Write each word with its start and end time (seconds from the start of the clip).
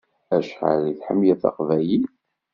Acḥal 0.35 0.83
i 0.91 0.93
tḥemmleḍ 0.99 1.37
taqbaylit? 1.43 2.07